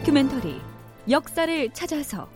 다큐멘터리 0.00 0.58
역사를 1.10 1.70
찾아서. 1.74 2.26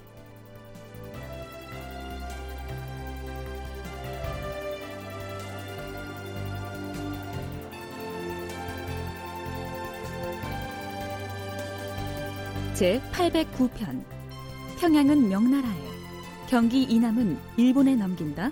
제 12.74 13.00
809편 13.12 14.04
평양은 14.78 15.30
명나라에 15.30 15.72
경기 16.46 16.82
이남은 16.82 17.38
일본에 17.56 17.94
넘긴다. 17.94 18.50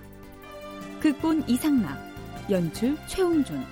극본 1.00 1.46
이상락 1.48 1.98
연출 2.50 2.96
최홍준 3.08 3.62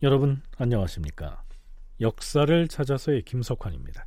여러분 0.00 0.40
안녕하십니까? 0.56 1.42
역사를 2.00 2.68
찾아서의 2.68 3.22
김석환입니다. 3.22 4.06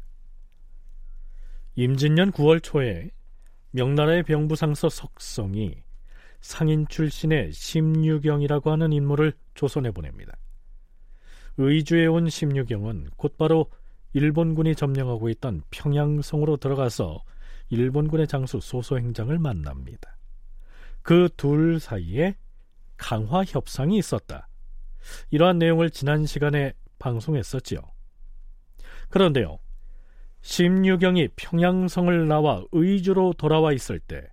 임진년 1.76 2.31
9월 2.31 2.64
초에 2.64 3.09
명나라의 3.72 4.23
병부상서 4.23 4.88
석성이 4.88 5.84
상인 6.40 6.88
출신의 6.88 7.52
심유경이라고 7.52 8.72
하는 8.72 8.94
인물을 8.94 9.34
조선에 9.54 9.91
보냅니다. 9.91 10.38
의주에 11.58 12.05
온 12.05 12.30
심유경은 12.30 13.09
곧바로 13.17 13.70
일본군이 14.14 14.76
점령하고 14.76 15.28
있던 15.28 15.61
평양성으로 15.72 16.55
들어가서 16.55 17.22
일본군의 17.70 18.28
장수 18.28 18.61
소소행장을 18.61 19.38
만납니다. 19.39 20.17
그 21.02 21.28
둘 21.36 21.81
사이에 21.81 22.38
강화 22.95 23.44
협상이 23.44 23.98
있었다. 23.98 24.48
이러한 25.30 25.59
내용을 25.59 25.89
지난 25.89 26.25
시간에 26.25 26.73
방송했었지요. 26.99 27.80
그런데요, 29.09 29.59
심유경이 30.41 31.30
평양성을 31.35 32.27
나와 32.27 32.63
의주로 32.71 33.33
돌아와 33.33 33.73
있을 33.73 33.99
때 33.99 34.27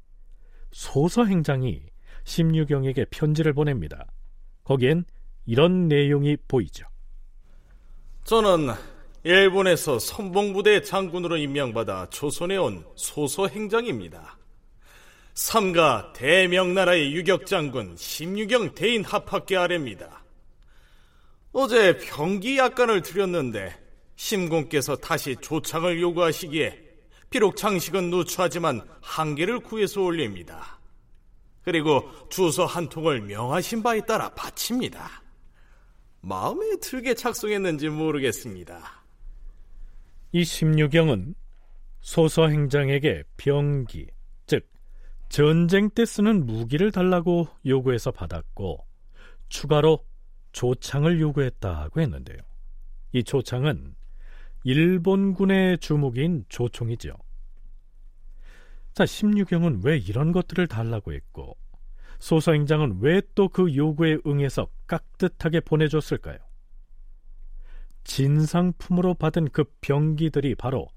소서 0.70 1.24
행장이 1.24 1.82
심유경에게 2.24 3.06
편지를 3.10 3.52
보냅니다. 3.52 4.06
거기엔 4.64 5.04
이런 5.46 5.88
내용이 5.88 6.36
보이죠. 6.46 6.86
저는 8.24 8.68
일본에서 9.24 9.98
선봉부대 9.98 10.82
장군으로 10.82 11.38
임명받아 11.38 12.10
조선에 12.10 12.56
온 12.56 12.84
소서 12.94 13.48
행장입니다. 13.48 14.38
삼가 15.34 16.12
대명나라의 16.14 17.14
유격장군 17.14 17.96
심유경 17.96 18.74
대인 18.74 19.04
합학계 19.04 19.56
아래입니다. 19.56 20.17
어제 21.60 21.98
병기 21.98 22.56
약간을 22.56 23.02
드렸는데 23.02 23.74
심공께서 24.14 24.94
다시 24.94 25.34
조창을 25.40 26.00
요구하시기에 26.00 26.84
비록 27.30 27.56
장식은 27.56 28.10
누추하지만 28.10 28.80
한개를 29.00 29.58
구해서 29.58 30.02
올립니다. 30.02 30.78
그리고 31.64 32.08
주소 32.28 32.64
한 32.64 32.88
통을 32.88 33.22
명하신 33.22 33.82
바에 33.82 34.02
따라 34.02 34.28
바칩니다. 34.36 35.20
마음에 36.20 36.76
들게 36.80 37.12
작성했는지 37.14 37.88
모르겠습니다. 37.88 39.02
이 40.30 40.44
심유경은 40.44 41.34
소서 42.00 42.46
행장에게 42.46 43.24
병기, 43.36 44.06
즉 44.46 44.64
전쟁 45.28 45.90
때 45.90 46.04
쓰는 46.06 46.46
무기를 46.46 46.92
달라고 46.92 47.48
요구해서 47.66 48.12
받았고 48.12 48.86
추가로 49.48 50.07
조창을 50.52 51.20
요구했다고 51.20 52.00
했는데요. 52.00 52.38
이 53.12 53.24
조창은 53.24 53.94
일본군의 54.64 55.78
주목인 55.78 56.44
조총이죠. 56.48 57.14
자, 58.94 59.06
심유경은 59.06 59.82
왜 59.84 59.96
이런 59.96 60.32
것들을 60.32 60.66
달라고 60.66 61.12
했고 61.12 61.56
소서행장은 62.18 62.98
왜 63.00 63.20
또 63.34 63.48
그 63.48 63.74
요구에 63.74 64.18
응해서 64.26 64.66
깍듯하게 64.88 65.60
보내줬을까요? 65.60 66.38
진상품으로 68.04 69.14
받은 69.14 69.50
그 69.52 69.64
병기들이 69.80 70.54
바로 70.56 70.88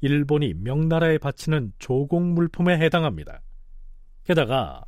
일본이 0.00 0.54
명나라에 0.54 1.18
바치는 1.18 1.72
조공 1.78 2.34
물품에 2.34 2.78
해당합니다. 2.78 3.40
게다가 4.24 4.84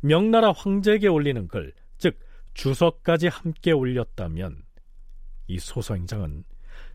명나라 0.00 0.52
황제에게 0.52 1.08
올리는 1.08 1.46
글, 1.48 1.74
즉 1.74 1.85
주석까지 2.56 3.28
함께 3.28 3.70
올렸다면 3.70 4.62
이 5.46 5.58
소서행장은 5.58 6.44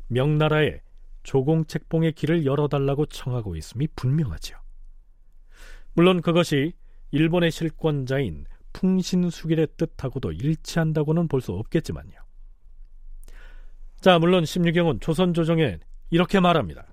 명나라에 0.07 0.81
조공책봉의 1.23 2.13
길을 2.13 2.45
열어달라고 2.45 3.05
청하고 3.05 3.55
있음이 3.55 3.87
분명하죠. 3.95 4.57
물론 5.93 6.21
그것이 6.21 6.73
일본의 7.11 7.51
실권자인 7.51 8.45
풍신수길의 8.73 9.67
뜻하고도 9.77 10.31
일치한다고는 10.31 11.27
볼 11.27 11.41
수 11.41 11.51
없겠지만요. 11.53 12.19
자, 13.99 14.17
물론 14.17 14.45
심유경은 14.45 14.99
조선 14.99 15.33
조정에 15.33 15.77
이렇게 16.09 16.39
말합니다. 16.39 16.87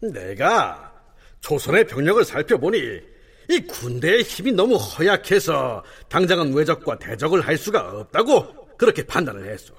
내가 0.00 0.92
조선의 1.40 1.86
병력을 1.86 2.24
살펴보니 2.24 3.11
이 3.48 3.60
군대의 3.60 4.22
힘이 4.22 4.52
너무 4.52 4.76
허약해서 4.76 5.82
당장은 6.08 6.54
외적과 6.54 6.98
대적을 6.98 7.46
할 7.46 7.56
수가 7.56 7.80
없다고 7.90 8.76
그렇게 8.76 9.04
판단을 9.04 9.48
했어. 9.48 9.74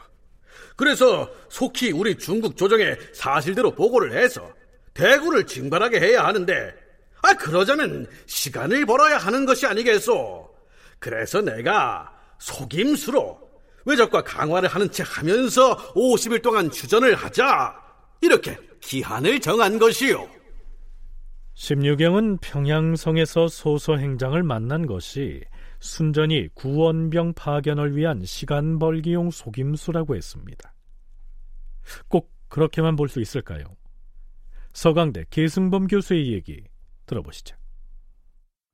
그래서 0.75 1.29
속히 1.49 1.91
우리 1.91 2.17
중국 2.17 2.57
조정에 2.57 2.95
사실대로 3.13 3.71
보고를 3.71 4.13
해서 4.13 4.49
대구를 4.93 5.45
징발하게 5.45 5.99
해야 5.99 6.25
하는데 6.25 6.73
아 7.21 7.33
그러자면 7.33 8.07
시간을 8.25 8.85
벌어야 8.85 9.17
하는 9.17 9.45
것이 9.45 9.65
아니겠소. 9.65 10.49
그래서 10.99 11.41
내가 11.41 12.11
속임수로 12.39 13.39
외적과 13.85 14.23
강화를 14.23 14.69
하는 14.69 14.89
채 14.91 15.03
하면서 15.05 15.75
50일 15.93 16.41
동안 16.41 16.71
주전을 16.71 17.15
하자 17.15 17.75
이렇게 18.21 18.57
기한을 18.81 19.39
정한 19.39 19.79
것이요. 19.79 20.27
심유경은 21.55 22.37
평양성에서 22.37 23.47
소서행장을 23.47 24.41
만난 24.43 24.87
것이 24.87 25.41
순전히 25.79 26.47
구원병 26.53 27.33
파견을 27.33 27.95
위한 27.95 28.23
시간 28.25 28.79
벌기용 28.79 29.29
속임수라고 29.31 30.15
했습니다. 30.15 30.73
꼭 32.07 32.31
그렇게만 32.47 32.95
볼 32.95 33.07
수 33.07 33.21
있을까요? 33.21 33.65
서강대 34.73 35.25
계승범 35.29 35.87
교수의 35.87 36.33
얘기 36.33 36.63
들어보시죠. 37.05 37.55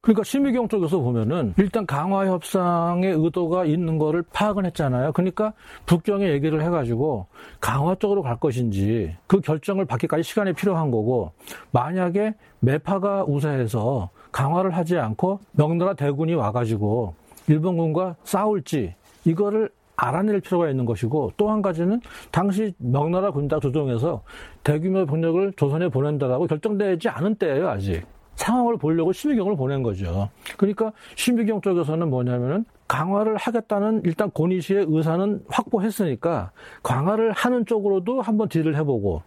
그러니까 0.01 0.23
심의경 0.23 0.69
쪽에서 0.69 0.99
보면은 0.99 1.53
일단 1.57 1.85
강화 1.85 2.25
협상의 2.25 3.11
의도가 3.13 3.65
있는 3.65 3.97
거를 3.97 4.23
파악은 4.31 4.65
했잖아요. 4.67 5.11
그러니까 5.11 5.51
북경에 5.85 6.29
얘기를 6.29 6.63
해가지고 6.63 7.27
강화 7.59 7.95
쪽으로 7.95 8.21
갈 8.21 8.39
것인지 8.39 9.13
그 9.27 9.41
결정을 9.41 9.83
받기까지 9.85 10.23
시간이 10.23 10.53
필요한 10.53 10.89
거고 10.89 11.33
만약에 11.71 12.33
매파가 12.61 13.25
우세해서 13.25 14.09
강화를 14.31 14.71
하지 14.71 14.97
않고 14.97 15.41
명나라 15.51 15.93
대군이 15.95 16.33
와가지고 16.33 17.15
일본군과 17.47 18.15
싸울지 18.23 18.95
이거를 19.25 19.69
알아낼 19.97 20.39
필요가 20.39 20.69
있는 20.69 20.85
것이고 20.85 21.33
또 21.35 21.49
한 21.49 21.61
가지는 21.61 21.99
당시 22.31 22.73
명나라 22.77 23.31
군당 23.31 23.59
조정에서 23.59 24.23
대규모 24.63 25.05
병력을 25.05 25.51
조선에 25.57 25.89
보낸다라고 25.89 26.47
결정되지 26.47 27.09
않은 27.09 27.35
때예요 27.35 27.67
아직. 27.67 28.05
상황을 28.39 28.77
보려고 28.77 29.11
심의경을 29.11 29.55
보낸 29.57 29.83
거죠. 29.83 30.29
그러니까 30.57 30.91
심의경 31.15 31.61
쪽에서는 31.61 32.09
뭐냐면은 32.09 32.65
강화를 32.87 33.35
하겠다는 33.37 34.01
일단 34.05 34.31
고니 34.31 34.61
씨의 34.61 34.85
의사는 34.87 35.43
확보했으니까 35.47 36.51
강화를 36.81 37.31
하는 37.33 37.65
쪽으로도 37.65 38.21
한번 38.21 38.47
딜을 38.49 38.75
해보고 38.77 39.21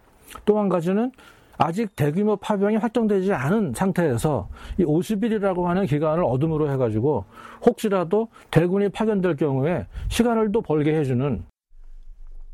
또 0.45 0.59
한 0.59 0.67
가지는 0.67 1.11
아직 1.59 1.95
대규모 1.95 2.35
파병이 2.35 2.77
확정되지 2.77 3.31
않은 3.31 3.73
상태에서 3.75 4.49
이 4.79 4.83
50일이라고 4.83 5.63
하는 5.65 5.85
기간을 5.85 6.23
어둠으로 6.23 6.71
해가지고 6.71 7.25
혹시라도 7.63 8.27
대군이 8.49 8.89
파견될 8.89 9.35
경우에 9.35 9.85
시간을 10.09 10.51
또 10.51 10.61
벌게 10.61 10.97
해주는 10.97 11.43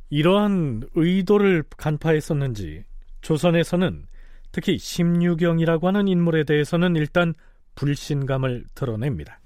이러한 0.09 0.83
의도를 0.95 1.63
간파했었는지 1.77 2.83
조선에서는 3.21 4.03
특히 4.51 4.77
심유경이라고 4.77 5.87
하는 5.87 6.07
인물에 6.07 6.43
대해서는 6.43 6.95
일단 6.95 7.33
불신감을 7.75 8.65
드러냅니다. 8.75 9.39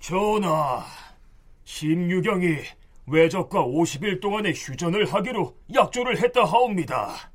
전하, 0.00 0.84
심유경이 1.64 2.56
외적과 3.06 3.64
50일 3.64 4.20
동안의 4.20 4.54
휴전을 4.54 5.12
하기로 5.12 5.56
약조를 5.74 6.22
했다 6.22 6.44
하옵니다. 6.44 7.30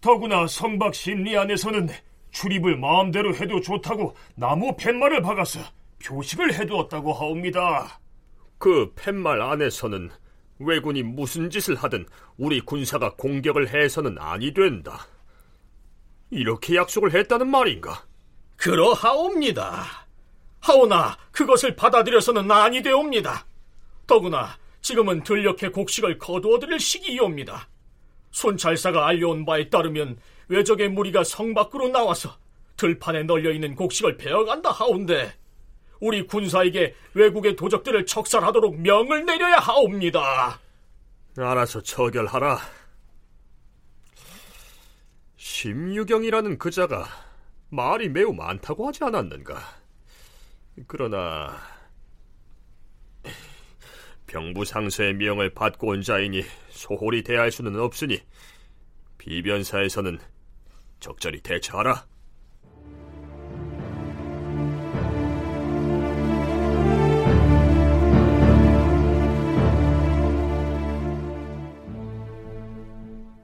더구나 0.00 0.46
선박 0.46 0.94
심리 0.94 1.36
안에서는 1.36 1.88
출입을 2.30 2.76
마음대로 2.76 3.34
해도 3.34 3.60
좋다고 3.60 4.14
나무 4.36 4.74
팻말을 4.76 5.22
박아서 5.22 5.60
표식을 6.04 6.54
해두었다고 6.54 7.12
하옵니다. 7.12 8.00
그 8.58 8.92
팻말 8.94 9.40
안에서는 9.40 10.10
왜군이 10.60 11.02
무슨 11.02 11.50
짓을 11.50 11.76
하든 11.76 12.06
우리 12.36 12.60
군사가 12.60 13.14
공격을 13.14 13.68
해서는 13.68 14.16
아니 14.18 14.52
된다. 14.52 15.06
이렇게 16.30 16.76
약속을 16.76 17.14
했다는 17.14 17.48
말인가? 17.48 18.04
그러하옵니다. 18.56 19.84
하오나 20.60 21.16
그것을 21.30 21.76
받아들여서는 21.76 22.50
아니 22.50 22.82
되옵니다. 22.82 23.46
더구나 24.06 24.58
지금은 24.80 25.22
들녘에 25.22 25.70
곡식을 25.72 26.18
거두어들일 26.18 26.80
시기이옵니다. 26.80 27.68
손찰사가 28.30 29.06
알려온 29.06 29.44
바에 29.44 29.68
따르면 29.68 30.18
외적의 30.48 30.90
무리가 30.90 31.24
성 31.24 31.54
밖으로 31.54 31.88
나와서 31.88 32.36
들판에 32.76 33.24
널려있는 33.24 33.74
곡식을 33.74 34.16
베어간다 34.16 34.70
하온데 34.70 35.34
우리 36.00 36.26
군사에게 36.26 36.94
외국의 37.14 37.56
도적들을 37.56 38.06
척살하도록 38.06 38.80
명을 38.80 39.24
내려야 39.24 39.56
하옵니다. 39.56 40.60
알아서 41.36 41.80
처결하라. 41.82 42.58
심유경이라는 45.48 46.58
그자가 46.58 47.06
말이 47.70 48.10
매우 48.10 48.34
많다고 48.34 48.86
하지 48.86 49.02
않았는가? 49.02 49.58
그러나 50.86 51.56
병부상서의 54.26 55.14
명을 55.14 55.54
받고 55.54 55.88
온 55.88 56.02
자이니 56.02 56.44
소홀히 56.68 57.22
대할 57.22 57.50
수는 57.50 57.80
없으니 57.80 58.20
비변사에서는 59.16 60.20
적절히 61.00 61.40
대처하라. 61.40 62.06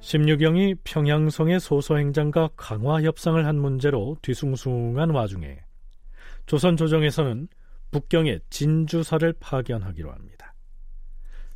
심유경이 0.04 0.74
평양성의 0.84 1.60
소소행장과 1.60 2.50
강화 2.56 3.00
협상을 3.00 3.42
한 3.46 3.58
문제로 3.58 4.18
뒤숭숭한 4.20 5.08
와중에 5.08 5.60
조선 6.44 6.76
조정에서는 6.76 7.48
북경에 7.90 8.40
진주사를 8.50 9.32
파견하기로 9.40 10.12
합니다. 10.12 10.54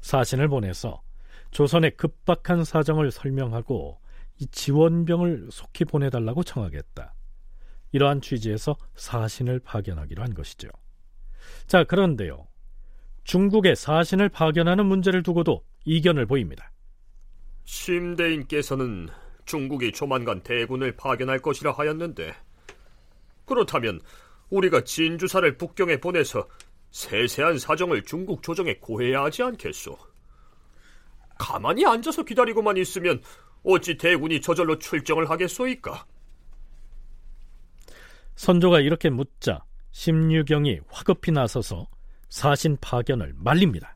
사신을 0.00 0.48
보내서 0.48 1.02
조선의 1.50 1.98
급박한 1.98 2.64
사정을 2.64 3.10
설명하고 3.10 4.00
이 4.38 4.46
지원병을 4.46 5.48
속히 5.52 5.84
보내달라고 5.84 6.42
청하겠다. 6.42 7.12
이러한 7.92 8.22
취지에서 8.22 8.76
사신을 8.94 9.58
파견하기로 9.58 10.22
한 10.22 10.32
것이죠. 10.32 10.68
자, 11.66 11.84
그런데요. 11.84 12.46
중국의 13.24 13.76
사신을 13.76 14.30
파견하는 14.30 14.86
문제를 14.86 15.22
두고도 15.22 15.66
이견을 15.84 16.24
보입니다. 16.24 16.72
심대인께서는 17.68 19.10
중국이 19.44 19.92
조만간 19.92 20.42
대군을 20.42 20.96
파견할 20.96 21.38
것이라 21.40 21.72
하였는데 21.72 22.34
그렇다면 23.44 24.00
우리가 24.48 24.84
진주사를 24.84 25.58
북경에 25.58 25.98
보내서 25.98 26.48
세세한 26.90 27.58
사정을 27.58 28.04
중국 28.04 28.42
조정에 28.42 28.76
고해야 28.76 29.24
하지 29.24 29.42
않겠소? 29.42 29.98
가만히 31.38 31.84
앉아서 31.84 32.22
기다리고만 32.22 32.78
있으면 32.78 33.22
어찌 33.62 33.98
대군이 33.98 34.40
저절로 34.40 34.78
출정을 34.78 35.28
하겠소이까? 35.28 36.06
선조가 38.36 38.80
이렇게 38.80 39.10
묻자 39.10 39.62
심유경이 39.90 40.80
화급히 40.88 41.32
나서서 41.32 41.86
사신 42.30 42.78
파견을 42.80 43.34
말립니다. 43.36 43.94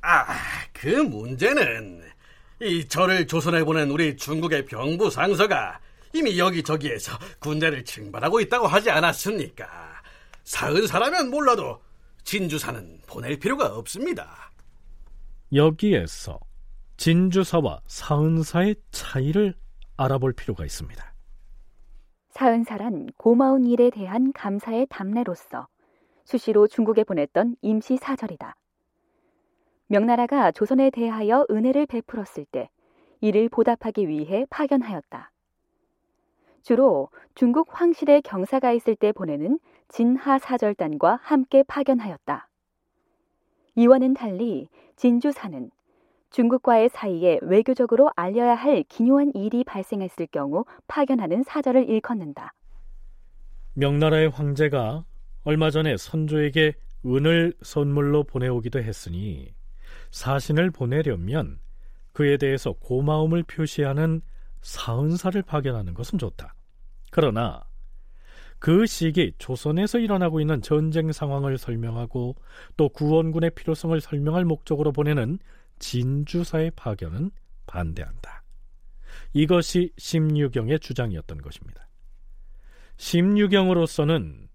아, 0.00 0.38
그 0.72 0.88
문제는 0.88 2.15
이 2.60 2.86
저를 2.88 3.26
조선에 3.26 3.64
보낸 3.64 3.90
우리 3.90 4.16
중국의 4.16 4.64
병부 4.64 5.10
상서가 5.10 5.78
이미 6.14 6.38
여기저기에서 6.38 7.12
군대를 7.38 7.84
징발하고 7.84 8.40
있다고 8.40 8.66
하지 8.66 8.90
않았습니까? 8.90 9.66
사은사라면 10.44 11.30
몰라도 11.30 11.80
진주사는 12.24 13.02
보낼 13.06 13.38
필요가 13.38 13.66
없습니다. 13.76 14.50
여기에서 15.52 16.40
진주사와 16.96 17.80
사은사의 17.86 18.76
차이를 18.90 19.54
알아볼 19.98 20.32
필요가 20.32 20.64
있습니다. 20.64 21.14
사은사란 22.30 23.08
고마운 23.18 23.66
일에 23.66 23.90
대한 23.90 24.32
감사의 24.32 24.86
답례로서 24.88 25.68
수시로 26.24 26.66
중국에 26.66 27.04
보냈던 27.04 27.56
임시 27.62 27.96
사절이다. 27.96 28.56
명나라가 29.88 30.50
조선에 30.50 30.90
대하여 30.90 31.46
은혜를 31.50 31.86
베풀었을 31.86 32.44
때 32.46 32.68
이를 33.20 33.48
보답하기 33.48 34.08
위해 34.08 34.44
파견하였다. 34.50 35.30
주로 36.62 37.08
중국 37.36 37.68
황실의 37.70 38.22
경사가 38.22 38.72
있을 38.72 38.96
때 38.96 39.12
보내는 39.12 39.60
진하 39.88 40.38
사절단과 40.38 41.20
함께 41.22 41.62
파견하였다. 41.62 42.48
이와는 43.76 44.14
달리 44.14 44.68
진주사는 44.96 45.70
중국과의 46.30 46.88
사이에 46.88 47.38
외교적으로 47.42 48.10
알려야 48.16 48.54
할 48.54 48.82
기묘한 48.88 49.30
일이 49.34 49.62
발생했을 49.62 50.26
경우 50.26 50.64
파견하는 50.88 51.44
사절을 51.44 51.88
일컫는다. 51.88 52.52
명나라의 53.74 54.30
황제가 54.30 55.04
얼마 55.44 55.70
전에 55.70 55.96
선조에게 55.96 56.74
은을 57.06 57.54
선물로 57.62 58.24
보내오기도 58.24 58.80
했으니 58.80 59.54
사신을 60.16 60.70
보내려면 60.70 61.58
그에 62.14 62.38
대해서 62.38 62.72
고마움을 62.72 63.42
표시하는 63.42 64.22
사은사를 64.62 65.42
파견하는 65.42 65.92
것은 65.92 66.18
좋다. 66.18 66.54
그러나 67.10 67.62
그 68.58 68.86
시기 68.86 69.34
조선에서 69.36 69.98
일어나고 69.98 70.40
있는 70.40 70.62
전쟁 70.62 71.12
상황을 71.12 71.58
설명하고 71.58 72.34
또 72.78 72.88
구원군의 72.88 73.50
필요성을 73.50 74.00
설명할 74.00 74.46
목적으로 74.46 74.90
보내는 74.90 75.38
진주사의 75.80 76.70
파견은 76.76 77.30
반대한다. 77.66 78.42
이것이 79.34 79.92
심유경의 79.98 80.80
주장이었던 80.80 81.42
것입니다. 81.42 81.86
심유경으로서는 82.96 84.48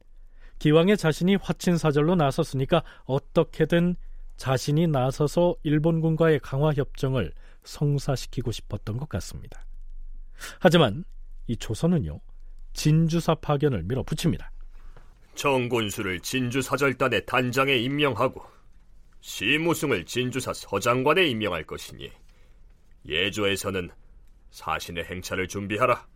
기왕에 0.58 0.96
자신이 0.96 1.36
화친사절로 1.36 2.16
나섰으니까 2.16 2.82
어떻게든 3.06 3.96
자신이 4.42 4.88
나서서 4.88 5.56
일본군과의 5.62 6.40
강화 6.40 6.74
협정을 6.74 7.32
성사시키고 7.64 8.52
싶었던 8.52 8.98
것 8.98 9.08
같습니다. 9.08 9.64
하지만 10.60 11.04
이 11.46 11.56
조선은요 11.56 12.20
진주사 12.74 13.36
파견을 13.36 13.84
밀어붙입니다. 13.84 14.52
정군수를 15.36 16.22
진주사 16.22 16.76
절단의 16.76 17.28
단장에 17.28 17.76
임명하고 17.76 18.42
시무승을 19.20 20.06
진주사 20.06 20.56
서장관에 20.56 21.28
임명할 21.28 21.64
것이니 21.66 22.12
예조에서는 23.08 23.92
사신의 24.50 25.04
행차를 25.04 25.48
준비하라. 25.50 26.08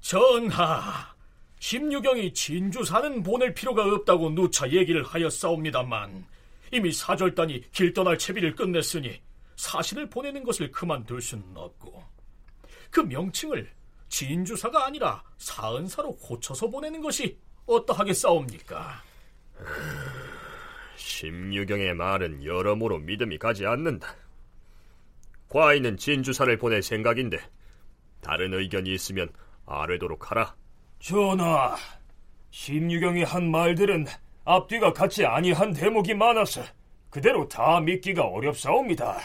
전하, 0.00 1.14
심유경이 1.60 2.34
진주사는 2.34 3.22
보낼 3.22 3.54
필요가 3.54 3.84
없다고 3.84 4.30
누차 4.30 4.68
얘기를 4.68 5.04
하였사옵니다만 5.04 6.26
이미 6.72 6.92
사절단이 6.92 7.70
길 7.70 7.92
떠날 7.92 8.18
채비를 8.18 8.54
끝냈으니 8.54 9.20
사신을 9.56 10.08
보내는 10.08 10.44
것을 10.44 10.70
그만둘 10.70 11.20
수는 11.20 11.44
없고 11.54 12.04
그 12.90 13.00
명칭을 13.00 13.70
진주사가 14.08 14.86
아니라 14.86 15.22
사은사로 15.36 16.16
고쳐서 16.16 16.68
보내는 16.68 17.00
것이 17.00 17.38
어떠하겠사옵니까? 17.66 19.02
심유경의 20.96 21.94
말은 21.94 22.44
여러모로 22.44 22.98
믿음이 22.98 23.38
가지 23.38 23.66
않는다. 23.66 24.14
과인은 25.48 25.96
진주사를 25.96 26.56
보낼 26.58 26.82
생각인데 26.82 27.38
다른 28.20 28.54
의견이 28.54 28.92
있으면 28.94 29.30
아뢰도록 29.66 30.30
하라. 30.30 30.54
전하, 31.00 31.76
심유경이 32.50 33.22
한 33.24 33.50
말들은 33.50 34.06
앞뒤가 34.48 34.94
같이 34.94 35.26
아니한 35.26 35.74
대목이 35.74 36.14
많아서 36.14 36.62
그대로 37.10 37.46
다 37.48 37.80
믿기가 37.80 38.24
어렵사옵니다. 38.24 39.18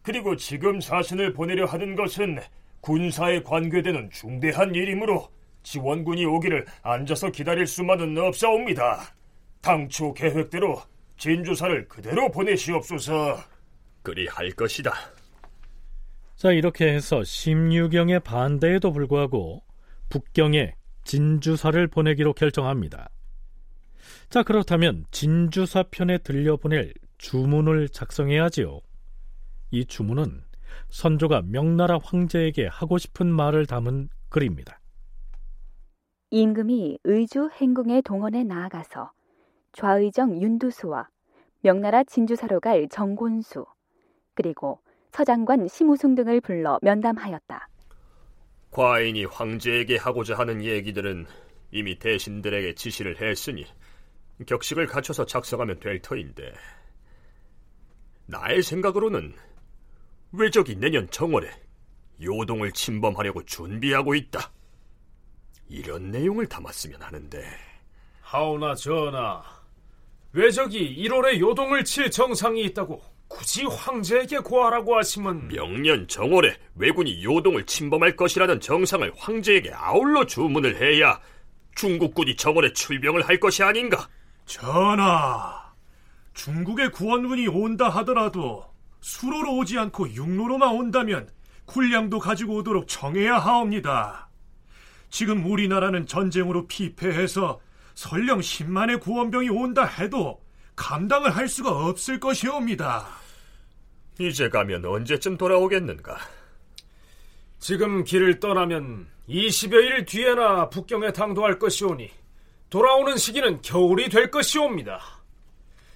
그리고 0.00 0.34
지금 0.34 0.80
사신을 0.80 1.34
보내려 1.34 1.66
하는 1.66 1.94
것은 1.94 2.38
군사에 2.80 3.42
관계되는 3.42 4.08
중대한 4.10 4.74
일이므로 4.74 5.28
지원군이 5.62 6.24
오기를 6.24 6.64
앉아서 6.82 7.30
기다릴 7.30 7.66
수만은 7.66 8.16
없사옵니다. 8.16 9.14
당초 9.60 10.14
계획대로 10.14 10.80
진주사를 11.18 11.86
그대로 11.88 12.30
보내시옵소서. 12.30 13.38
그리 14.02 14.26
할 14.26 14.50
것이다. 14.52 14.90
자, 16.36 16.52
이렇게 16.52 16.94
해서 16.94 17.22
심유경의 17.22 18.20
반대에도 18.20 18.90
불구하고 18.92 19.62
북경에 20.08 20.74
진주사를 21.04 21.88
보내기로 21.88 22.32
결정합니다. 22.32 23.10
자, 24.28 24.42
그렇다면 24.42 25.04
진주사 25.12 25.84
편에 25.90 26.18
들려보낼 26.18 26.92
주문을 27.18 27.88
작성해야지요. 27.88 28.80
이 29.70 29.84
주문은 29.84 30.42
선조가 30.88 31.42
명나라 31.46 31.98
황제에게 32.02 32.66
하고 32.66 32.98
싶은 32.98 33.26
말을 33.28 33.66
담은 33.66 34.08
글입니다. 34.28 34.80
임금이 36.30 36.98
의주 37.04 37.48
행궁의 37.54 38.02
동원에 38.02 38.42
나아가서 38.42 39.12
좌의정 39.72 40.42
윤두수와 40.42 41.08
명나라 41.60 42.02
진주사로 42.04 42.60
갈 42.60 42.88
정곤수 42.88 43.64
그리고 44.34 44.80
서장관 45.12 45.68
심우승 45.68 46.14
등을 46.14 46.40
불러 46.40 46.78
면담하였다. 46.82 47.68
과인이 48.70 49.24
황제에게 49.24 49.96
하고자 49.96 50.36
하는 50.36 50.62
얘기들은 50.62 51.26
이미 51.70 51.98
대신들에게 51.98 52.74
지시를 52.74 53.22
했으니 53.22 53.64
격식을 54.44 54.86
갖춰서 54.86 55.24
작성하면 55.24 55.80
될 55.80 56.00
터인데 56.02 56.52
나의 58.26 58.62
생각으로는 58.62 59.34
왜적이 60.32 60.76
내년 60.76 61.08
정월에 61.10 61.50
요동을 62.22 62.72
침범하려고 62.72 63.44
준비하고 63.44 64.14
있다. 64.14 64.52
이런 65.68 66.10
내용을 66.10 66.46
담았으면 66.46 67.02
하는데. 67.02 67.44
하오나 68.20 68.74
전하, 68.74 69.42
왜적이 70.32 70.96
1월에 70.96 71.38
요동을 71.38 71.84
칠 71.84 72.10
정상이 72.10 72.62
있다고 72.64 73.00
굳이 73.28 73.64
황제에게 73.64 74.38
고하라고 74.38 74.96
하시면 74.96 75.48
명년 75.48 76.06
정월에 76.08 76.56
왜군이 76.76 77.24
요동을 77.24 77.66
침범할 77.66 78.16
것이라는 78.16 78.60
정상을 78.60 79.12
황제에게 79.16 79.72
아울러 79.72 80.24
주문을 80.26 80.80
해야 80.80 81.20
중국군이 81.74 82.36
정월에 82.36 82.72
출병을 82.72 83.28
할 83.28 83.38
것이 83.38 83.62
아닌가? 83.62 84.08
전하, 84.46 85.74
중국의 86.32 86.92
구원군이 86.92 87.48
온다 87.48 87.88
하더라도 87.88 88.64
수로로 89.00 89.56
오지 89.58 89.78
않고 89.78 90.14
육로로만 90.14 90.74
온다면 90.74 91.28
군량도 91.66 92.20
가지고 92.20 92.56
오도록 92.56 92.86
정해야 92.88 93.38
하옵니다. 93.38 94.28
지금 95.10 95.44
우리나라는 95.44 96.06
전쟁으로 96.06 96.66
피폐해서 96.68 97.60
설령 97.94 98.40
10만의 98.40 99.00
구원병이 99.00 99.48
온다 99.48 99.84
해도 99.84 100.40
감당을 100.76 101.34
할 101.34 101.48
수가 101.48 101.70
없을 101.70 102.20
것이옵니다. 102.20 103.06
이제 104.18 104.48
가면 104.48 104.84
언제쯤 104.84 105.36
돌아오겠는가? 105.36 106.18
지금 107.58 108.04
길을 108.04 108.38
떠나면 108.38 109.08
20여일 109.28 110.06
뒤에나 110.06 110.68
북경에 110.68 111.12
당도할 111.12 111.58
것이오니 111.58 112.10
돌아오는 112.70 113.16
시기는 113.16 113.62
겨울이 113.62 114.08
될 114.08 114.30
것이옵니다. 114.30 115.00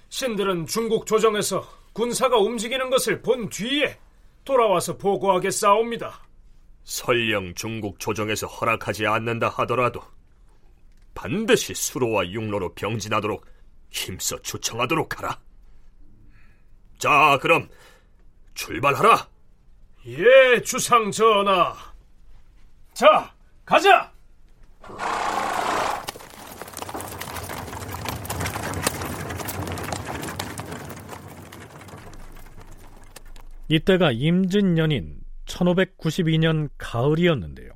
신들은 0.08 0.66
중국 0.66 1.06
조정에서 1.06 1.66
군사가 1.92 2.36
움직이는 2.38 2.90
것을 2.90 3.22
본 3.22 3.48
뒤에 3.48 3.98
돌아와서 4.44 4.96
보고하겠사옵니다. 4.96 6.20
설령 6.84 7.54
중국 7.54 8.00
조정에서 8.00 8.46
허락하지 8.46 9.06
않는다 9.06 9.48
하더라도 9.48 10.00
반드시 11.14 11.74
수로와 11.74 12.28
육로로 12.28 12.74
병진하도록 12.74 13.44
힘써 13.90 14.40
추청하도록 14.42 15.18
하라. 15.18 15.38
자, 16.98 17.38
그럼 17.40 17.68
출발하라. 18.54 19.28
예, 20.06 20.62
주상 20.62 21.10
전하. 21.10 21.74
자, 22.94 23.32
가자. 23.64 24.12
이때가 33.70 34.10
임진년인 34.10 35.20
1592년 35.44 36.70
가을이었는데요. 36.76 37.70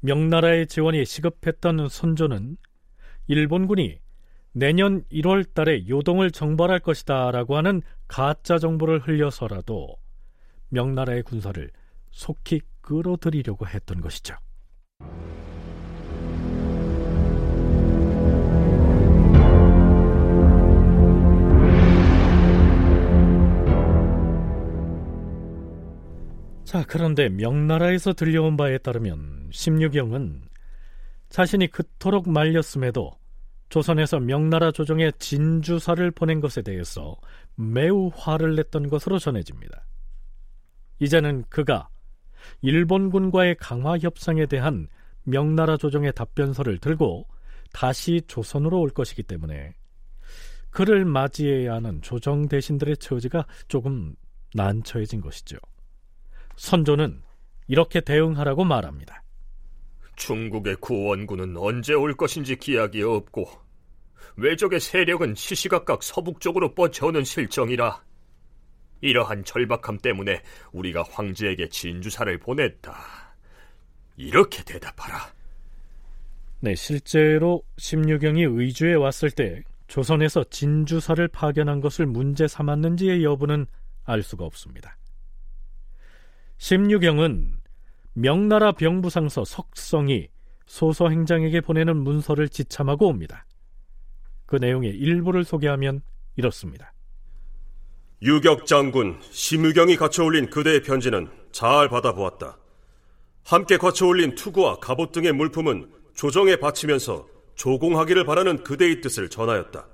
명나라의 0.00 0.66
지원이 0.66 1.06
시급했던 1.06 1.88
선조는 1.88 2.58
일본군이 3.28 3.98
내년 4.52 5.04
1월 5.10 5.54
달에 5.54 5.88
요동을 5.88 6.30
정벌할 6.30 6.80
것이다 6.80 7.30
라고 7.30 7.56
하는 7.56 7.80
가짜 8.06 8.58
정보를 8.58 9.00
흘려서라도 9.00 9.96
명나라의 10.68 11.22
군사를 11.22 11.70
속히 12.10 12.60
끌어들이려고 12.82 13.66
했던 13.66 14.02
것이죠. 14.02 14.36
자, 26.72 26.82
그런데 26.88 27.28
명나라에서 27.28 28.14
들려온 28.14 28.56
바에 28.56 28.78
따르면 28.78 29.50
심유경은 29.52 30.40
자신이 31.28 31.66
그토록 31.66 32.30
말렸음에도 32.30 33.10
조선에서 33.68 34.20
명나라 34.20 34.72
조정에 34.72 35.10
진주사를 35.18 36.10
보낸 36.12 36.40
것에 36.40 36.62
대해서 36.62 37.14
매우 37.56 38.10
화를 38.14 38.56
냈던 38.56 38.88
것으로 38.88 39.18
전해집니다. 39.18 39.84
이제는 40.98 41.44
그가 41.50 41.90
일본군과의 42.62 43.56
강화 43.56 43.98
협상에 43.98 44.46
대한 44.46 44.88
명나라 45.24 45.76
조정의 45.76 46.14
답변서를 46.14 46.78
들고 46.78 47.28
다시 47.74 48.22
조선으로 48.26 48.80
올 48.80 48.88
것이기 48.88 49.24
때문에 49.24 49.74
그를 50.70 51.04
맞이해야 51.04 51.74
하는 51.74 52.00
조정 52.00 52.48
대신들의 52.48 52.96
처지가 52.96 53.44
조금 53.68 54.14
난처해진 54.54 55.20
것이죠. 55.20 55.58
선조는 56.62 57.20
이렇게 57.66 58.00
대응하라고 58.00 58.62
말합니다. 58.62 59.24
중국의 60.14 60.76
구원군은 60.76 61.56
언제 61.56 61.92
올 61.92 62.14
것인지 62.14 62.54
기약이 62.54 63.02
없고 63.02 63.50
외적의 64.36 64.78
세력은 64.78 65.34
시시각각 65.34 66.04
서북쪽으로 66.04 66.76
뻗쳐오는 66.76 67.24
실정이라 67.24 68.04
이러한 69.00 69.44
절박함 69.44 69.98
때문에 69.98 70.40
우리가 70.70 71.02
황제에게 71.10 71.68
진주사를 71.68 72.38
보냈다. 72.38 72.94
이렇게 74.16 74.62
대답하라. 74.62 75.32
네, 76.60 76.76
실제로 76.76 77.64
심유경이 77.78 78.44
의주에 78.44 78.94
왔을 78.94 79.32
때 79.32 79.64
조선에서 79.88 80.44
진주사를 80.44 81.26
파견한 81.26 81.80
것을 81.80 82.06
문제 82.06 82.46
삼았는지의 82.46 83.24
여부는 83.24 83.66
알 84.04 84.22
수가 84.22 84.44
없습니다. 84.44 84.96
심유경은 86.62 87.56
명나라 88.12 88.70
병부상서 88.70 89.44
석성이 89.44 90.28
소서 90.64 91.08
행장에게 91.08 91.60
보내는 91.60 91.96
문서를 91.96 92.48
지참하고 92.48 93.08
옵니다. 93.08 93.46
그 94.46 94.54
내용의 94.54 94.92
일부를 94.92 95.42
소개하면 95.42 96.02
이렇습니다. 96.36 96.92
유격 98.22 98.66
장군 98.66 99.18
심유경이 99.32 99.96
갖춰 99.96 100.22
올린 100.22 100.50
그대의 100.50 100.84
편지는 100.84 101.28
잘 101.50 101.88
받아보았다. 101.88 102.56
함께 103.42 103.76
갖춰 103.76 104.06
올린 104.06 104.36
투구와 104.36 104.76
갑옷 104.76 105.10
등의 105.10 105.32
물품은 105.32 105.90
조정에 106.14 106.54
바치면서 106.54 107.26
조공하기를 107.56 108.24
바라는 108.24 108.62
그대의 108.62 109.00
뜻을 109.00 109.30
전하였다. 109.30 109.88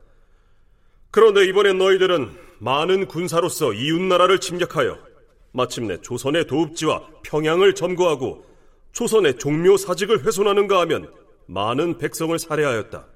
그런데 1.12 1.46
이번엔 1.46 1.78
너희들은 1.78 2.36
많은 2.58 3.06
군사로서 3.06 3.72
이웃나라를 3.72 4.40
침략하여 4.40 5.07
마침내 5.52 6.00
조선의 6.00 6.46
도읍지와 6.46 7.08
평양을 7.24 7.74
점거하고 7.74 8.44
조선의 8.92 9.38
종묘 9.38 9.76
사직을 9.76 10.24
훼손하는가 10.24 10.80
하면 10.80 11.12
많은 11.46 11.98
백성을 11.98 12.38
살해하였다. 12.38 13.06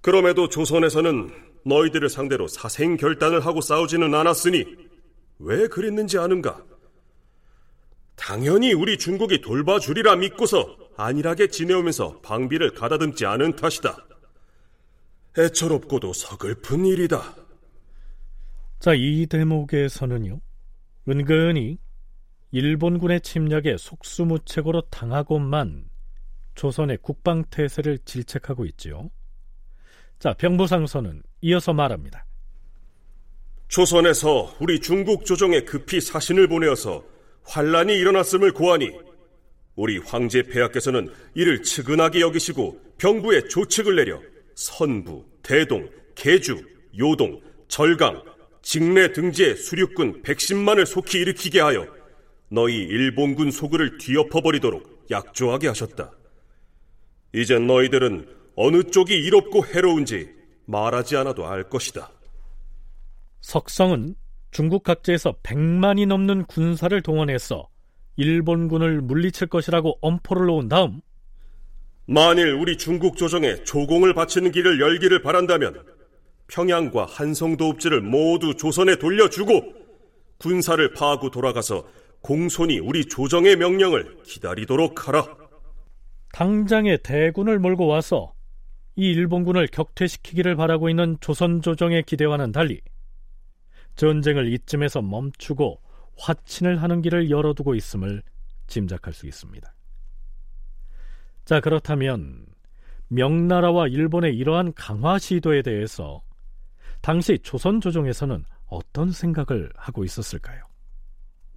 그럼에도 0.00 0.48
조선에서는 0.48 1.30
너희들을 1.64 2.08
상대로 2.08 2.48
사생 2.48 2.96
결단을 2.96 3.44
하고 3.44 3.60
싸우지는 3.60 4.14
않았으니 4.14 4.64
왜 5.38 5.68
그랬는지 5.68 6.18
아는가? 6.18 6.62
당연히 8.16 8.72
우리 8.72 8.98
중국이 8.98 9.40
돌봐주리라 9.40 10.16
믿고서 10.16 10.76
안일하게 10.96 11.48
지내오면서 11.48 12.20
방비를 12.20 12.74
가다듬지 12.74 13.24
않은 13.24 13.56
탓이다. 13.56 13.96
애처롭고도 15.38 16.12
서글픈 16.12 16.84
일이다. 16.84 17.34
자, 18.78 18.92
이 18.94 19.26
대목에서는요. 19.26 20.40
은근히 21.10 21.78
일본군의 22.52 23.22
침략에 23.22 23.76
속수무책으로 23.76 24.82
당하고만 24.90 25.88
조선의 26.54 26.98
국방태세를 27.02 27.98
질책하고 28.04 28.64
있지요. 28.66 29.10
자, 30.20 30.34
병부상서는 30.34 31.22
이어서 31.40 31.72
말합니다. 31.72 32.26
조선에서 33.66 34.54
우리 34.60 34.80
중국 34.80 35.24
조정에 35.24 35.62
급히 35.62 36.00
사신을 36.00 36.46
보내어서 36.46 37.04
환란이 37.42 37.94
일어났음을 37.94 38.52
고하니 38.52 38.90
우리 39.74 39.98
황제 39.98 40.42
폐하께서는 40.42 41.12
이를 41.34 41.62
측은하게 41.62 42.20
여기시고 42.20 42.80
병부에 42.98 43.48
조칙을 43.48 43.96
내려 43.96 44.20
선부, 44.54 45.24
대동, 45.42 45.88
계주, 46.14 46.62
요동, 46.98 47.40
절강, 47.66 48.22
직내 48.62 49.12
등지의 49.12 49.56
수륙군 49.56 50.22
110만을 50.22 50.86
속히 50.86 51.18
일으키게 51.20 51.60
하여 51.60 51.86
너희 52.48 52.76
일본군 52.76 53.50
소굴을 53.50 53.98
뒤엎어버리도록 53.98 55.06
약조하게 55.10 55.68
하셨다. 55.68 56.12
이제 57.32 57.58
너희들은 57.58 58.28
어느 58.56 58.82
쪽이 58.82 59.14
이롭고 59.14 59.64
해로운지 59.66 60.28
말하지 60.66 61.16
않아도 61.16 61.46
알 61.46 61.68
것이다. 61.68 62.10
석성은 63.40 64.14
중국 64.50 64.82
각지에서 64.82 65.32
100만이 65.42 66.06
넘는 66.06 66.44
군사를 66.46 67.00
동원해서 67.02 67.68
일본군을 68.16 69.00
물리칠 69.00 69.46
것이라고 69.46 69.98
엄포를 70.02 70.46
놓은 70.46 70.68
다음 70.68 71.00
만일 72.06 72.52
우리 72.54 72.76
중국 72.76 73.16
조정에 73.16 73.62
조공을 73.62 74.14
바치는 74.14 74.50
길을 74.50 74.80
열기를 74.80 75.22
바란다면 75.22 75.84
평양과 76.50 77.06
한성도읍지를 77.06 78.00
모두 78.00 78.54
조선에 78.54 78.96
돌려주고 78.96 79.80
군사를 80.38 80.92
파하고 80.92 81.30
돌아가서 81.30 81.86
공손히 82.20 82.78
우리 82.78 83.06
조정의 83.06 83.56
명령을 83.56 84.18
기다리도록 84.24 85.08
하라. 85.08 85.26
당장에 86.32 86.98
대군을 86.98 87.58
몰고 87.58 87.86
와서 87.86 88.32
이 88.96 89.10
일본군을 89.12 89.68
격퇴시키기를 89.68 90.56
바라고 90.56 90.90
있는 90.90 91.16
조선 91.20 91.62
조정의 91.62 92.02
기대와는 92.04 92.52
달리 92.52 92.80
전쟁을 93.96 94.52
이쯤에서 94.52 95.02
멈추고 95.02 95.80
화친을 96.18 96.82
하는 96.82 97.00
길을 97.02 97.30
열어두고 97.30 97.74
있음을 97.74 98.22
짐작할 98.66 99.12
수 99.12 99.26
있습니다. 99.26 99.74
자, 101.44 101.60
그렇다면 101.60 102.46
명나라와 103.08 103.88
일본의 103.88 104.36
이러한 104.36 104.72
강화 104.74 105.18
시도에 105.18 105.62
대해서 105.62 106.22
당시 107.00 107.38
조선 107.42 107.80
조정에서는 107.80 108.44
어떤 108.68 109.10
생각을 109.10 109.70
하고 109.76 110.04
있었을까요? 110.04 110.62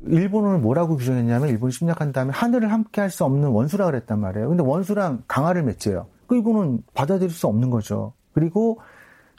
일본을 0.05 0.59
뭐라고 0.59 0.97
규정했냐면 0.97 1.49
일본이 1.49 1.71
침략한 1.71 2.11
다음에 2.11 2.31
하늘을 2.33 2.71
함께 2.71 3.01
할 3.01 3.09
수 3.09 3.23
없는 3.23 3.49
원수라 3.49 3.85
그랬단 3.85 4.19
말이에요. 4.19 4.49
근데 4.49 4.63
원수랑 4.63 5.23
강화를 5.27 5.63
맺어요. 5.63 6.07
그 6.27 6.37
이거는 6.37 6.83
받아들일 6.93 7.31
수 7.31 7.47
없는 7.47 7.69
거죠. 7.69 8.13
그리고 8.33 8.79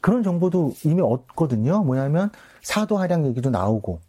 그런 0.00 0.22
정보도 0.22 0.72
이미 0.84 1.02
얻거든요. 1.02 1.82
뭐냐면 1.84 2.30
사도 2.62 2.96
하량 2.98 3.26
얘기도 3.26 3.50
나오고. 3.50 4.00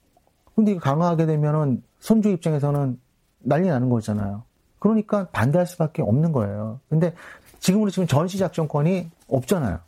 근데 0.55 0.71
이거 0.71 0.79
강화하게 0.79 1.25
되면은 1.25 1.83
선조 1.99 2.29
입장에서는 2.29 2.99
난리 3.39 3.67
나는 3.67 3.89
거잖아요. 3.89 4.43
그러니까 4.79 5.27
반대할 5.29 5.65
수밖에 5.65 6.01
없는 6.01 6.31
거예요. 6.31 6.79
근데 6.89 7.13
지금으로 7.59 7.89
치면 7.89 8.07
전시 8.07 8.37
작전권이 8.37 9.09
없잖아요. 9.27 9.79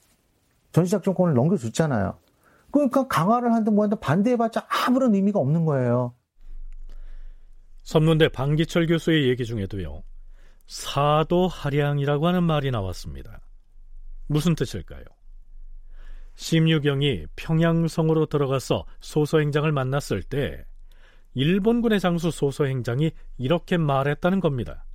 전시작전권을 0.72 1.34
넘겨줬잖아요. 1.34 2.18
그러니까 2.72 3.08
강화를 3.08 3.54
한든 3.54 3.76
뭐하든 3.76 4.00
반대해봤자 4.00 4.68
아무런 4.70 5.16
의미가 5.16 5.40
없는 5.40 5.66
거예요. 5.66 6.14
선문대 7.84 8.30
방기철 8.30 8.88
교수의 8.88 9.30
얘기 9.30 9.46
중에도요. 9.46 10.04
사도 10.68 11.48
하량이라고 11.48 12.28
하는 12.28 12.44
말이 12.44 12.70
나왔습니다. 12.70 13.40
무슨 14.28 14.56
뜻일까요? 14.56 15.04
심유경이 16.36 17.26
평양성으로 17.36 18.28
들어가서 18.28 18.86
소서행장을 19.00 19.72
만났을 19.72 20.22
때 20.22 20.66
일본군의 21.34 22.00
장수 22.00 22.30
소서행장이 22.30 23.12
이렇게 23.38 23.78
말했다는 23.78 24.40
겁니다. 24.40 24.86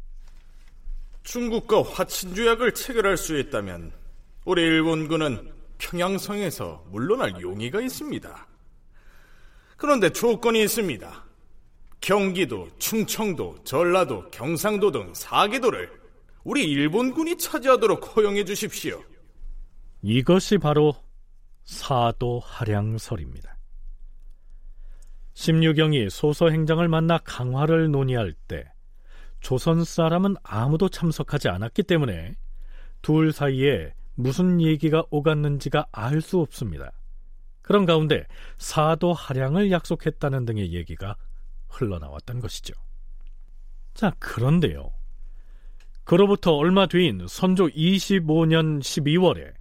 중국과 1.22 1.82
화친조약을 1.82 2.74
체결할 2.74 3.16
수 3.16 3.38
있다면 3.38 3.92
우리 4.44 4.62
일본군은 4.62 5.52
평양성에서 5.82 6.84
물러날 6.90 7.40
용의가 7.40 7.80
있습니다. 7.80 8.46
그런데 9.76 10.10
조건이 10.10 10.62
있습니다. 10.62 11.24
경기도, 12.00 12.68
충청도, 12.78 13.64
전라도, 13.64 14.30
경상도 14.30 14.90
등 14.92 15.12
4개도를 15.12 15.90
우리 16.44 16.64
일본군이 16.64 17.36
차지하도록 17.36 18.16
허용해 18.16 18.44
주십시오. 18.44 19.02
이것이 20.02 20.58
바로 20.58 20.94
사도 21.64 22.40
하량설입니다. 22.40 23.56
심유경이 25.34 26.10
소서 26.10 26.50
행장을 26.50 26.86
만나 26.88 27.18
강화를 27.18 27.90
논의할 27.90 28.34
때 28.48 28.70
조선 29.40 29.84
사람은 29.84 30.36
아무도 30.42 30.88
참석하지 30.88 31.48
않았기 31.48 31.84
때문에 31.84 32.34
둘 33.00 33.32
사이에 33.32 33.94
무슨 34.14 34.60
얘기가 34.60 35.04
오갔는지가 35.10 35.86
알 35.92 36.20
수 36.20 36.40
없습니다. 36.40 36.92
그런 37.62 37.86
가운데 37.86 38.26
사도 38.58 39.12
하량을 39.12 39.70
약속했다는 39.70 40.44
등의 40.44 40.72
얘기가 40.72 41.16
흘러나왔던 41.68 42.40
것이죠. 42.40 42.74
자, 43.94 44.12
그런데요. 44.18 44.92
그로부터 46.04 46.52
얼마 46.52 46.86
뒤인 46.86 47.26
선조 47.28 47.68
25년 47.68 48.80
12월에 48.80 49.54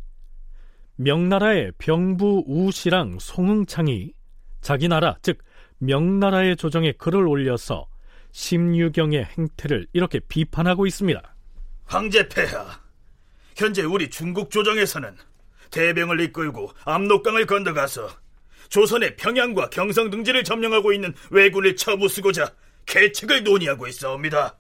명나라의 0.96 1.74
병부 1.78 2.44
우시랑 2.48 3.20
송응창이 3.20 4.14
자기 4.62 4.88
나라, 4.88 5.16
즉 5.22 5.40
명나라의 5.78 6.56
조정에 6.58 6.92
글을 6.94 7.28
올려서 7.28 7.88
심유경의 8.32 9.26
행태를 9.26 9.88
이렇게 9.94 10.20
비판하고 10.20 10.86
있습니다. 10.86 11.36
황제 11.86 12.28
폐하, 12.30 12.66
현재 13.56 13.84
우리 13.84 14.10
중국 14.10 14.52
조정에서는 14.52 15.18
대병을 15.72 16.20
이끌고 16.22 16.72
압록강을 16.86 17.46
건너가서 17.46 18.10
조선의 18.70 19.18
평양과 19.18 19.70
경성 19.70 20.10
등지를 20.10 20.44
점령하고 20.44 20.94
있는 20.94 21.14
왜군을 21.30 21.76
처부수고자 21.76 22.54
계책을 22.86 23.44
논의하고 23.44 23.88
있어옵니다. 23.88 24.58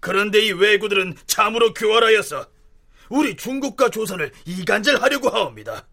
그런데 0.00 0.40
이 0.40 0.52
왜구들은 0.52 1.16
참으로 1.26 1.74
교활하여서 1.74 2.46
우리 3.08 3.36
중국과 3.36 3.90
조선을 3.90 4.30
이간질하려고 4.44 5.30
하옵니다. 5.30 5.86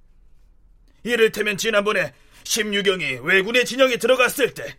이를테면 1.04 1.58
지난번에 1.58 2.14
심유경이 2.44 3.20
왜군의 3.24 3.66
진영에 3.66 3.98
들어갔을 3.98 4.54
때 4.54 4.78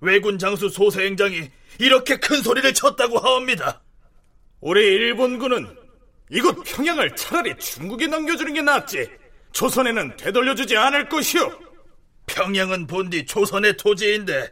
왜군 0.00 0.38
장수 0.38 0.68
소서행장이 0.68 1.50
이렇게 1.78 2.16
큰 2.16 2.42
소리를 2.42 2.72
쳤다고 2.74 3.18
하옵니다. 3.18 3.82
우리 4.60 4.80
일본군은 4.80 5.81
이곳 6.32 6.64
평양을 6.64 7.14
차라리 7.14 7.54
중국에 7.58 8.06
넘겨주는 8.06 8.54
게 8.54 8.62
낫지 8.62 9.06
조선에는 9.52 10.16
되돌려주지 10.16 10.76
않을 10.76 11.10
것이오. 11.10 11.52
평양은 12.26 12.86
본디 12.86 13.26
조선의 13.26 13.76
토지인데 13.76 14.50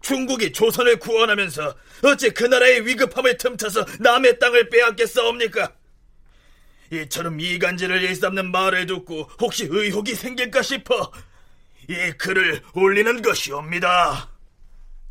중국이 0.00 0.52
조선을 0.52 0.98
구원하면서 0.98 1.76
어찌 2.02 2.30
그 2.30 2.44
나라의 2.44 2.84
위급함을 2.84 3.36
틈타서 3.36 3.86
남의 4.00 4.40
땅을 4.40 4.68
빼앗겠사옵니까? 4.68 5.72
이처럼 6.90 7.38
이간질을 7.38 8.02
일삼는 8.02 8.50
말을 8.50 8.86
듣고 8.86 9.22
혹시 9.40 9.68
의혹이 9.70 10.16
생길까 10.16 10.62
싶어 10.62 11.12
이 11.88 11.94
글을 12.18 12.62
올리는 12.74 13.22
것이옵니다. 13.22 14.28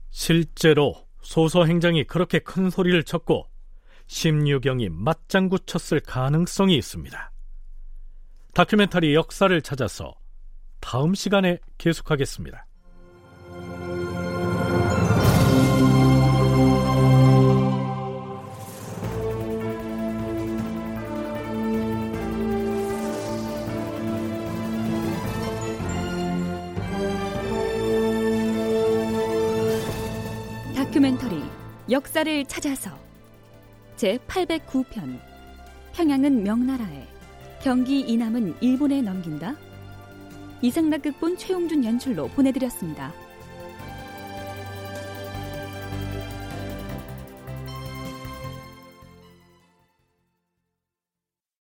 실제로 0.10 1.08
소서 1.22 1.64
행장이 1.64 2.04
그렇게 2.04 2.40
큰 2.40 2.70
소리를 2.70 3.02
쳤고 3.04 3.51
심유경이 4.12 4.90
맞장구 4.90 5.60
쳤을 5.66 6.02
가능성이 6.02 6.76
있습니다. 6.76 7.32
다큐멘터리 8.54 9.16
역사를 9.16 9.62
찾아서 9.62 10.14
다음 10.82 11.16
시간에 11.16 11.60
계속하겠습니다. 11.78 12.68
다큐멘터리 30.76 31.42
역사를 31.90 32.46
찾아서 32.46 33.11
제 34.02 34.18
809편 34.28 35.20
평양은 35.94 36.42
명나라에 36.42 37.06
경기 37.62 38.00
이남은 38.00 38.56
일본에 38.60 39.00
넘긴다 39.00 39.56
이상락 40.64 41.04
극본 41.04 41.38
최용준 41.38 41.86
연출로 41.86 42.28
보내드렸습니다. 42.30 43.14